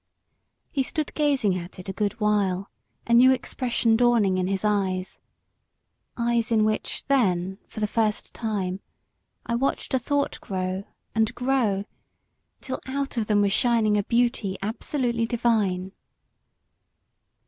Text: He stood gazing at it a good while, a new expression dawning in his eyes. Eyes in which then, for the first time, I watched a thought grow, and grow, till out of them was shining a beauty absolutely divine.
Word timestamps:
He 0.71 0.81
stood 0.81 1.13
gazing 1.13 1.55
at 1.59 1.77
it 1.77 1.87
a 1.87 1.93
good 1.93 2.19
while, 2.19 2.71
a 3.05 3.13
new 3.13 3.31
expression 3.31 3.95
dawning 3.95 4.39
in 4.39 4.47
his 4.47 4.65
eyes. 4.65 5.19
Eyes 6.17 6.51
in 6.51 6.65
which 6.65 7.05
then, 7.05 7.59
for 7.67 7.79
the 7.81 7.85
first 7.85 8.33
time, 8.33 8.79
I 9.45 9.53
watched 9.53 9.93
a 9.93 9.99
thought 9.99 10.41
grow, 10.41 10.85
and 11.13 11.35
grow, 11.35 11.85
till 12.61 12.79
out 12.87 13.15
of 13.15 13.27
them 13.27 13.41
was 13.41 13.51
shining 13.51 13.95
a 13.95 14.01
beauty 14.03 14.57
absolutely 14.63 15.27
divine. 15.27 15.91